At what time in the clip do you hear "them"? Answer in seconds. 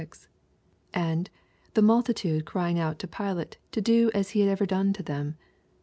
5.03-5.37